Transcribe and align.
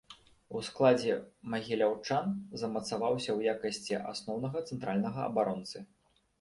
У 0.59 0.61
складзе 0.69 1.17
магіляўчан 1.55 2.25
замацаваўся 2.63 3.31
ў 3.37 3.55
якасці 3.55 4.01
асноўнага 4.15 4.67
цэнтральнага 4.73 5.31
абаронцы. 5.31 5.89